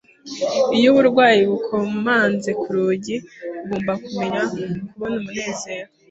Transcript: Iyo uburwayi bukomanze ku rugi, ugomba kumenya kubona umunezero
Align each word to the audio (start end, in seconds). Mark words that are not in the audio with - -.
Iyo 0.77 0.87
uburwayi 0.91 1.41
bukomanze 1.49 2.49
ku 2.61 2.67
rugi, 2.75 3.15
ugomba 3.61 3.93
kumenya 4.03 4.41
kubona 4.89 5.15
umunezero 5.21 5.89